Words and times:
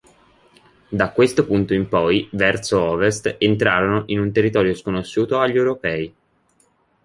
Da 0.89 1.11
questo 1.11 1.45
punto 1.45 1.75
in 1.75 1.87
poi 1.87 2.27
verso 2.31 2.81
ovest 2.81 3.35
entrarono 3.37 4.01
in 4.07 4.17
un 4.19 4.31
territorio 4.31 4.73
sconosciuto 4.73 5.37
agli 5.37 5.55
europei. 5.57 6.15